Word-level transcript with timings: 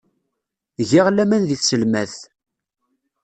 Giɣ 0.89 1.07
laman 1.11 1.43
deg 1.49 1.59
tselmadt. 1.59 2.15